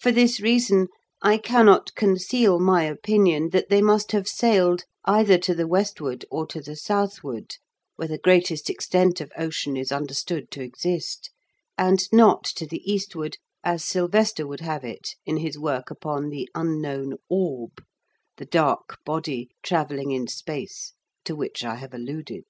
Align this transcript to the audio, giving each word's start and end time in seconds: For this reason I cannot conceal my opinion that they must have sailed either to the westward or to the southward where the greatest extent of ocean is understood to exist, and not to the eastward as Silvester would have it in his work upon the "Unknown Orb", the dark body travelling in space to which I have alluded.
For 0.00 0.10
this 0.10 0.40
reason 0.40 0.88
I 1.22 1.38
cannot 1.38 1.94
conceal 1.94 2.58
my 2.58 2.82
opinion 2.82 3.50
that 3.50 3.68
they 3.68 3.80
must 3.80 4.10
have 4.10 4.26
sailed 4.26 4.82
either 5.04 5.38
to 5.38 5.54
the 5.54 5.68
westward 5.68 6.24
or 6.32 6.48
to 6.48 6.60
the 6.60 6.74
southward 6.74 7.54
where 7.94 8.08
the 8.08 8.18
greatest 8.18 8.68
extent 8.68 9.20
of 9.20 9.30
ocean 9.38 9.76
is 9.76 9.92
understood 9.92 10.50
to 10.50 10.62
exist, 10.62 11.30
and 11.78 12.12
not 12.12 12.42
to 12.56 12.66
the 12.66 12.82
eastward 12.92 13.38
as 13.62 13.84
Silvester 13.84 14.48
would 14.48 14.62
have 14.62 14.82
it 14.82 15.10
in 15.24 15.36
his 15.36 15.56
work 15.56 15.92
upon 15.92 16.30
the 16.30 16.48
"Unknown 16.56 17.16
Orb", 17.28 17.84
the 18.38 18.46
dark 18.46 18.98
body 19.04 19.50
travelling 19.62 20.10
in 20.10 20.26
space 20.26 20.94
to 21.24 21.36
which 21.36 21.62
I 21.62 21.76
have 21.76 21.94
alluded. 21.94 22.46